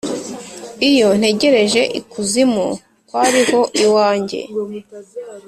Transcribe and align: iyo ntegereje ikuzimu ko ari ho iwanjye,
iyo 0.89 1.07
ntegereje 1.19 1.81
ikuzimu 1.99 2.67
ko 3.09 3.13
ari 3.25 3.41
ho 3.49 3.61
iwanjye, 3.85 4.39